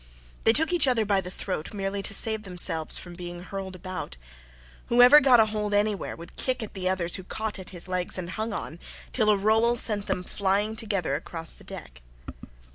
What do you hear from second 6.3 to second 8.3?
kick at the others who caught at his legs